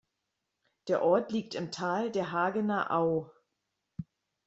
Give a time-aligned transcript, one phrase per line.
[0.87, 3.29] Der Ort liegt im Tal der Hagener Au.